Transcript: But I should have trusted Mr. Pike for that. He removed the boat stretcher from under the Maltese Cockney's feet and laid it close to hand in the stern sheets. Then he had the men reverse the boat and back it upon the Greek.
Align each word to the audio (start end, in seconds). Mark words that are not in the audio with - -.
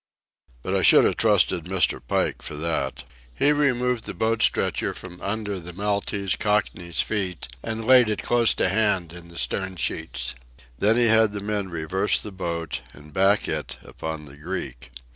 But 0.63 0.75
I 0.75 0.81
should 0.81 1.05
have 1.05 1.15
trusted 1.17 1.65
Mr. 1.65 2.01
Pike 2.07 2.41
for 2.41 2.55
that. 2.55 3.03
He 3.35 3.51
removed 3.51 4.05
the 4.05 4.15
boat 4.15 4.41
stretcher 4.41 4.95
from 4.95 5.21
under 5.21 5.59
the 5.59 5.73
Maltese 5.73 6.35
Cockney's 6.35 7.01
feet 7.01 7.47
and 7.61 7.85
laid 7.85 8.09
it 8.09 8.23
close 8.23 8.55
to 8.55 8.67
hand 8.67 9.13
in 9.13 9.27
the 9.27 9.37
stern 9.37 9.75
sheets. 9.75 10.33
Then 10.79 10.97
he 10.97 11.05
had 11.05 11.33
the 11.33 11.39
men 11.39 11.69
reverse 11.69 12.19
the 12.19 12.31
boat 12.31 12.81
and 12.95 13.13
back 13.13 13.47
it 13.47 13.77
upon 13.83 14.25
the 14.25 14.37
Greek. 14.37 14.89